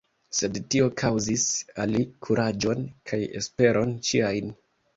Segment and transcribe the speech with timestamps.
[0.35, 1.43] Sed tio kaŭzis
[1.85, 4.53] al li kuraĝon kaj esperon ĉiajn!